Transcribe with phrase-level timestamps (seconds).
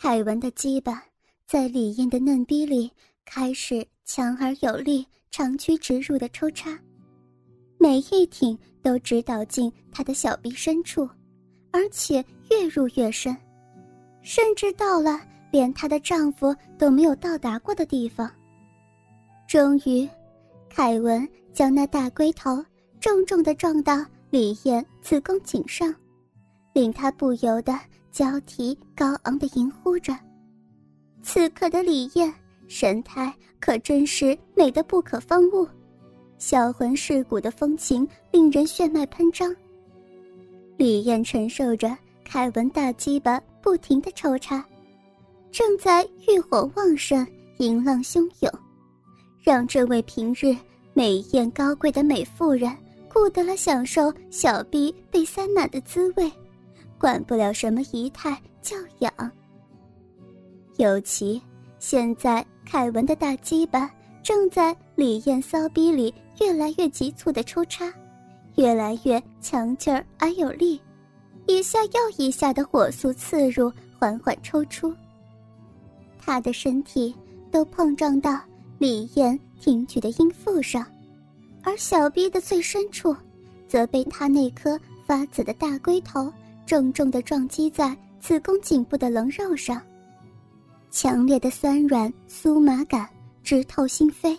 [0.00, 1.02] 凯文的鸡巴
[1.44, 2.88] 在李艳的嫩逼里
[3.24, 6.78] 开始强而有力、长驱直入的抽插，
[7.78, 11.02] 每一挺都直导进她的小臂深处，
[11.72, 13.36] 而且越入越深，
[14.22, 18.30] 甚至到了连她的丈夫都没有到达过的地方。
[19.48, 20.08] 终于，
[20.70, 22.64] 凯文将那大龟头
[23.00, 25.92] 重重的撞到李艳子宫颈上，
[26.72, 27.76] 令她不由得。
[28.10, 30.12] 交替高昂的吟呼着，
[31.22, 32.32] 此刻的李艳
[32.66, 35.66] 神态可真是美得不可方物，
[36.38, 39.54] 销魂蚀骨的风情令人血脉喷张。
[40.76, 44.64] 李艳承受着凯文大鸡巴不停的抽插，
[45.50, 47.26] 正在欲火旺盛、
[47.58, 48.52] 淫浪汹涌，
[49.42, 50.56] 让这位平日
[50.92, 52.74] 美艳高贵的美妇人
[53.12, 56.30] 顾得了享受小臂被塞满的滋味。
[56.98, 59.12] 管不了什么仪态教养。
[60.76, 61.40] 尤其
[61.78, 63.90] 现在，凯文的大鸡巴
[64.22, 67.92] 正在李艳骚逼里越来越急促的抽插，
[68.56, 70.80] 越来越强劲儿而有力，
[71.46, 74.94] 一下又一下的火速刺入，缓缓抽出。
[76.18, 77.14] 他的身体
[77.50, 78.38] 都碰撞到
[78.78, 80.84] 李艳挺举的阴腹上，
[81.62, 83.16] 而小逼的最深处，
[83.66, 86.30] 则被他那颗发紫的大龟头。
[86.68, 89.80] 重重的撞击在子宫颈部的棱肉上，
[90.90, 93.08] 强烈的酸软酥麻感
[93.42, 94.38] 直透心扉，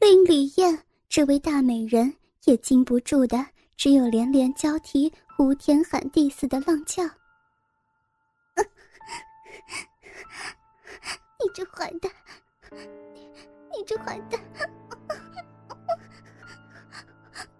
[0.00, 0.76] 令李艳
[1.08, 2.12] 这位大美人
[2.46, 7.04] 也禁不住的只有连连交替呼天喊地似的浪叫
[11.38, 12.10] ：“你这坏蛋，
[12.72, 13.20] 你
[13.72, 14.40] 你这坏蛋！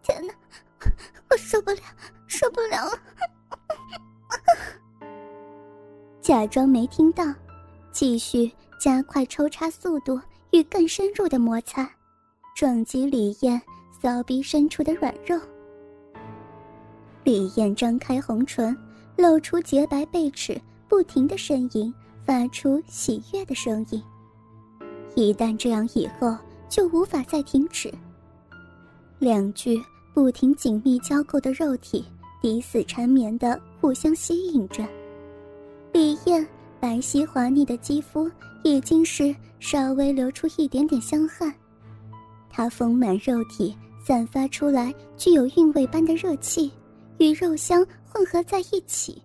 [0.03, 0.35] 天哪，
[1.31, 1.83] 我受不了，
[2.27, 3.01] 受不了了！”
[6.29, 7.25] 假装没听到，
[7.91, 11.91] 继续加快抽插速度与更深入的摩擦，
[12.55, 13.59] 撞击李艳
[13.99, 15.41] 骚逼深处的软肉。
[17.25, 18.77] 李艳张开红唇，
[19.17, 21.91] 露出洁白贝齿，不停的呻吟，
[22.27, 24.03] 发出喜悦的声音。
[25.15, 26.37] 一旦这样，以后
[26.69, 27.91] 就无法再停止。
[29.19, 32.05] 两具不停紧密交构的肉体，
[32.43, 34.87] 抵死缠绵的互相吸引着。
[35.93, 36.47] 李艳
[36.81, 38.31] 白皙滑腻的肌肤
[38.63, 41.53] 已经是稍微流出一点点香汗，
[42.49, 46.71] 她丰满肉体散发出来具有韵味般的热气，
[47.19, 49.23] 与肉香混合在一起，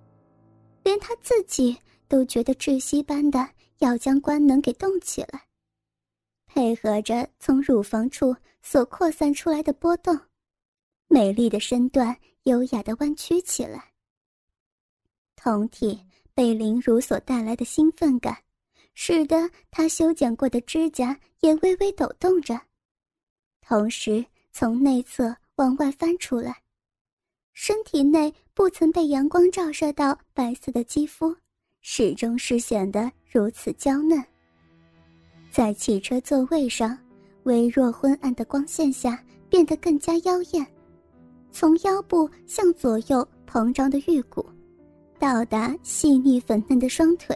[0.84, 3.48] 连她自己都觉得窒息般的
[3.80, 5.44] 要将官能给动起来，
[6.48, 10.18] 配合着从乳房处所扩散出来的波动，
[11.08, 13.92] 美丽的身段优雅的弯曲起来，
[15.36, 16.00] 酮体。
[16.36, 18.38] 被凌辱所带来的兴奋感，
[18.94, 22.60] 使得他修剪过的指甲也微微抖动着，
[23.62, 26.56] 同时从内侧往外翻出来。
[27.54, 31.36] 身体内不曾被阳光照射到白色的肌肤，
[31.82, 34.24] 始终是显得如此娇嫩。
[35.52, 36.98] 在汽车座位上，
[37.44, 40.66] 微弱昏暗的光线下变得更加妖艳，
[41.52, 44.44] 从腰部向左右膨胀的玉骨。
[45.20, 47.36] 到达细腻粉嫩的双腿，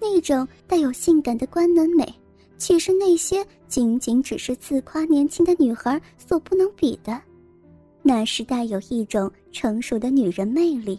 [0.00, 2.14] 那种带有性感的官能美，
[2.56, 7.20] 岂是那些仅仅只是自夸年轻的女孩所不能比的？
[8.02, 10.98] 那是带有一种成熟的女人魅力。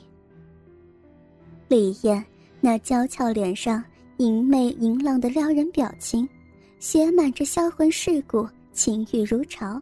[1.67, 2.23] 李艳
[2.59, 3.83] 那娇俏脸上
[4.17, 6.27] 淫媚淫浪的撩人表情，
[6.77, 9.81] 写满着销魂蚀骨、情欲如潮。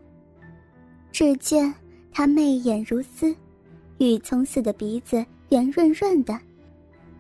[1.12, 1.74] 只见
[2.12, 3.36] 她媚眼如丝，
[4.00, 5.24] 玉葱似的鼻子。
[5.50, 6.40] 圆润润的，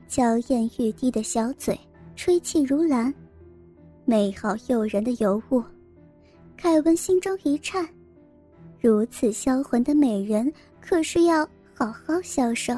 [0.08, 1.76] 娇艳欲滴的小嘴，
[2.16, 3.12] 吹气如兰，
[4.06, 5.64] 美好诱人的尤物。
[6.56, 7.90] 凯文心中一颤，
[8.80, 12.72] 如此销魂的美人，可是要好好销售。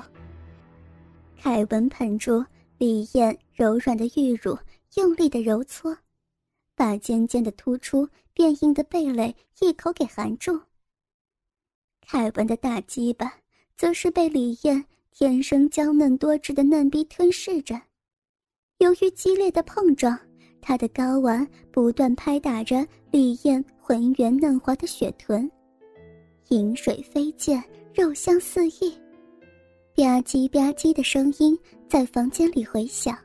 [1.37, 2.41] 凯文捧住
[2.77, 4.57] 李艳柔软的玉乳，
[4.95, 5.93] 用力的揉搓，
[6.77, 10.57] 把尖尖的突出变硬的蓓蕾一口给含住。
[11.99, 13.33] 凯文的大鸡巴，
[13.77, 14.83] 则是被李艳。
[15.13, 17.79] 天生娇嫩多汁的嫩逼吞噬着，
[18.77, 20.17] 由于激烈的碰撞，
[20.61, 25.51] 他的睾丸不断拍打着李艳浑圆嫩滑的雪臀，
[26.47, 27.61] 饮水飞溅，
[27.93, 28.91] 肉香四溢，
[29.95, 31.59] 吧唧吧唧的声音
[31.89, 33.15] 在房间里回响。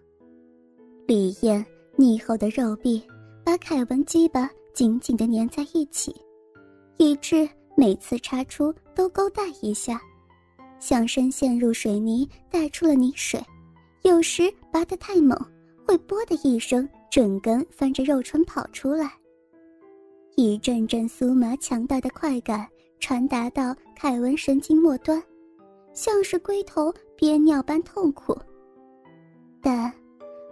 [1.07, 1.65] 李艳
[1.95, 3.01] 腻厚的肉壁
[3.45, 6.15] 把凯文鸡巴紧紧地粘在一起，
[6.99, 10.03] 以致每次插出都勾带一下。
[10.79, 13.41] 像深陷入水泥，带出了泥水；
[14.03, 15.39] 有时拔得太猛，
[15.87, 19.11] 会“啵”的一声，整根翻着肉唇跑出来。
[20.37, 22.67] 一阵阵酥麻强大的快感
[23.01, 25.23] 传达到凯文神经末端，
[25.95, 28.37] 像是龟头憋尿般痛苦。
[29.63, 29.91] 但，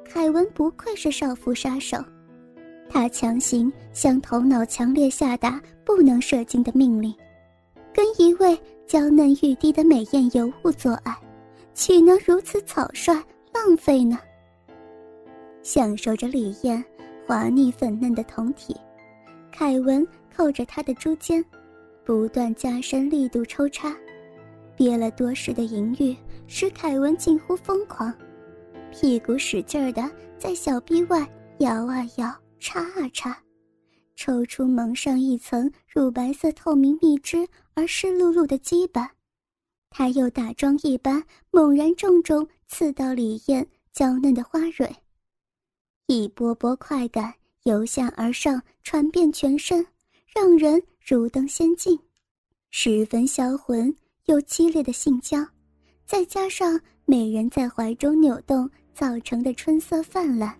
[0.05, 1.99] 凯文不愧是少妇杀手，
[2.89, 7.15] 他强行向头脑强烈下达不能射精的命令，
[7.93, 11.17] 跟一位娇嫩欲滴的美艳尤物做爱，
[11.73, 13.15] 岂能如此草率
[13.53, 14.19] 浪费呢？
[15.63, 16.85] 享受着李艳
[17.27, 18.77] 滑腻粉嫩的酮体。
[19.51, 21.45] 凯文扣着她的珠肩，
[22.05, 23.95] 不断加深力度抽插，
[24.77, 26.15] 憋了多时的淫欲
[26.47, 28.13] 使凯文近乎疯狂，
[28.91, 30.09] 屁股使劲儿的
[30.39, 31.27] 在小臂外
[31.59, 33.37] 摇啊摇，插啊插，
[34.15, 39.13] 抽出蒙上一层乳白色透明蜜汁而湿漉漉的鸡巴，
[39.91, 44.95] 他又打桩一般猛然重重刺到李艳娇嫩的花蕊，
[46.07, 47.35] 一波波快感。
[47.65, 49.87] 由下而上传遍全身，
[50.27, 51.99] 让人如登仙境，
[52.71, 53.97] 十分销魂
[54.27, 55.39] 又激烈的性交，
[56.05, 60.55] 再加上美人在怀中扭动造成的春色泛滥，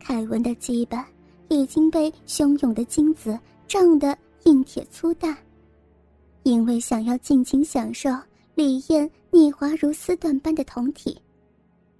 [0.00, 1.08] 凯文的基巴
[1.48, 5.36] 已经被汹涌的精子胀得硬铁粗大。
[6.42, 8.10] 因为想要尽情享受
[8.54, 11.20] 李艳腻滑如丝缎般的酮体，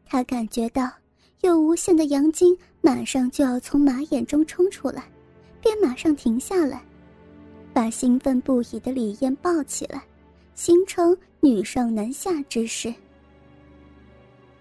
[0.05, 0.91] 他感觉到。
[1.43, 5.05] 有无限的阳精马上就要从马眼中冲出来，
[5.61, 6.83] 便马上停下来，
[7.75, 10.03] 把兴奋不已的李艳抱起来，
[10.55, 12.93] 形成女上男下之势。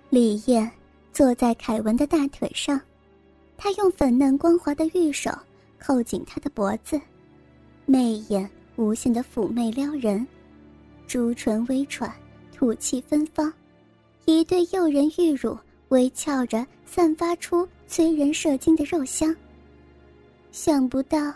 [0.10, 0.70] 李艳
[1.14, 2.80] 坐在凯文的大腿上，
[3.57, 5.31] 他用粉嫩光滑的玉手
[5.80, 7.00] 扣紧她的脖子，
[7.86, 10.25] 媚眼无限的妩媚撩人，
[11.07, 12.13] 朱唇微喘，
[12.54, 13.52] 吐气芬芳，
[14.25, 15.57] 一对诱人玉乳。
[15.90, 19.34] 微翘着，散发出催人射精的肉香。
[20.51, 21.31] 想不到，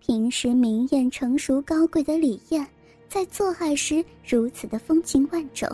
[0.00, 2.66] 平时明艳成熟高贵的李艳，
[3.08, 5.68] 在做爱时如此的风情万种。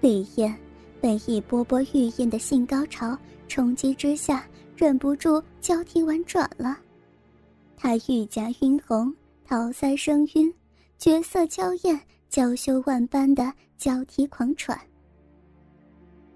[0.00, 0.54] 李艳
[1.00, 3.16] 被一波波欲艳的性高潮
[3.46, 4.46] 冲击之下，
[4.76, 6.78] 忍不住交替婉转了。
[7.76, 9.14] 她玉颊晕红，
[9.44, 10.52] 桃腮生晕，
[10.98, 14.78] 绝色娇艳，娇羞万般的交替狂喘。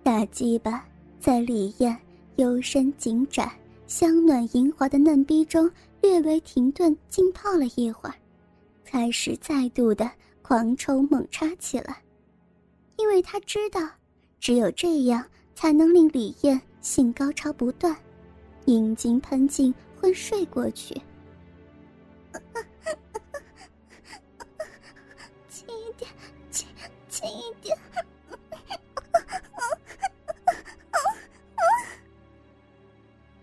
[0.03, 0.85] 大鸡巴
[1.21, 1.97] 在李艳
[2.37, 3.51] 幽深紧窄、
[3.87, 5.71] 香暖莹滑的嫩逼中
[6.01, 8.15] 略微停顿浸泡了一会儿，
[8.85, 10.11] 开始再度的
[10.41, 12.03] 狂抽猛插起来，
[12.97, 13.81] 因为他知道，
[14.43, 15.25] 只有这样
[15.55, 17.97] 才能令李艳性高潮不断，
[18.65, 21.01] 阴茎喷进昏睡过去。
[25.49, 26.11] 轻一点，
[26.51, 26.67] 轻
[27.09, 27.79] 轻一点。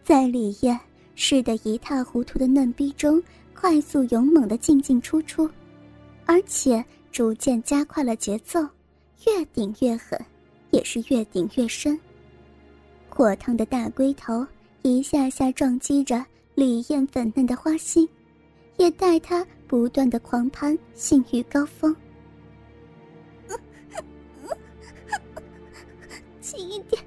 [0.03, 0.77] 在李艳
[1.15, 3.23] 湿得一塌糊涂的嫩逼中，
[3.55, 5.49] 快速勇猛的进进出出，
[6.25, 8.59] 而且逐渐加快了节奏，
[9.25, 10.19] 越顶越狠，
[10.71, 11.99] 也是越顶越深。
[13.09, 14.45] 火烫的大龟头
[14.81, 16.25] 一下下撞击着
[16.55, 18.07] 李艳粉嫩的花心，
[18.77, 21.93] 也带她不断的狂攀性欲高峰。
[26.41, 27.01] 轻一点，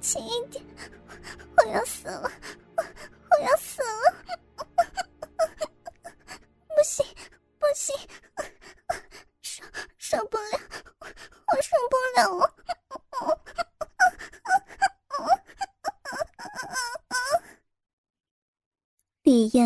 [0.00, 0.64] 轻一点。
[1.56, 2.30] 我要死了！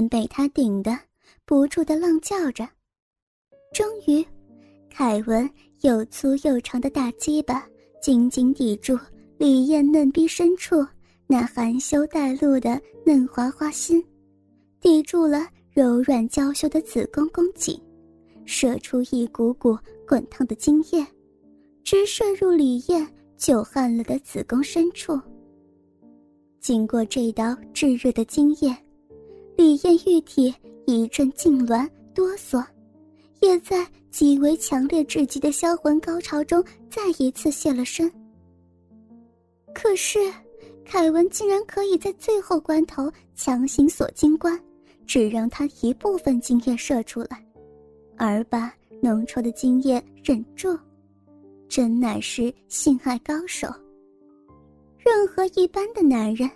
[0.08, 0.98] 被他顶得
[1.44, 2.68] 不住的浪叫着，
[3.72, 4.24] 终于，
[4.90, 5.48] 凯文
[5.82, 7.66] 又粗又长的大鸡巴
[8.00, 8.98] 紧紧抵住
[9.38, 10.84] 李艳嫩逼深处。
[11.28, 14.00] 那含羞带露的嫩滑花心，
[14.80, 17.76] 抵住了柔软娇羞的子宫宫颈，
[18.44, 21.04] 射出一股股滚烫的精液，
[21.82, 23.04] 直射入李艳
[23.36, 25.20] 久旱了的子宫深处。
[26.60, 28.72] 经过这道炙热的精液，
[29.56, 30.54] 李艳玉体
[30.86, 32.64] 一阵痉挛哆嗦，
[33.40, 38.10] 也在极为强烈至极的销魂高潮中再一次现了身。
[39.74, 40.18] 可是。
[40.88, 44.56] 凯文竟然可以在最后关头强行锁金关，
[45.04, 47.44] 只让他一部分精液射出来，
[48.16, 48.72] 而把
[49.02, 50.78] 浓稠的精液忍住，
[51.68, 53.66] 真乃是性爱高手。
[54.96, 56.48] 任何一般的男人，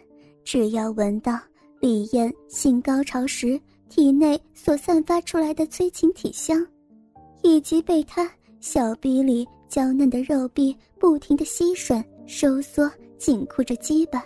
[0.44, 1.36] 只要闻到
[1.80, 6.64] 李艳性高潮时体内所散发出来的催情体香，
[7.42, 12.90] 以及被他小臂里娇嫩的肉壁不停的吸吮收缩。
[13.18, 14.24] 紧箍着鸡巴，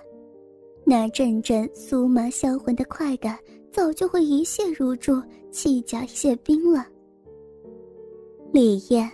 [0.84, 3.36] 那阵阵酥麻销魂的快感
[3.72, 5.20] 早就会一泻如注，
[5.50, 6.86] 气甲泄冰了。
[8.52, 9.10] 李艳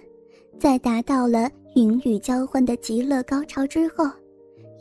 [0.59, 4.05] 在达到了云雨交欢的极乐高潮之后，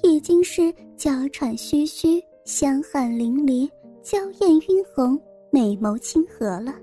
[0.04, 0.64] 已经是
[0.98, 3.70] 娇喘吁吁、香汗淋漓、
[4.02, 5.16] 娇艳晕红、
[5.52, 6.74] 美眸清和了，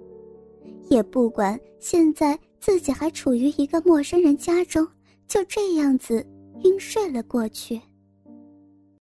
[0.88, 4.86] 也不管现在自己还处于一个陌生人家中，
[5.26, 6.24] 就这样子
[6.62, 7.80] 晕睡了过去。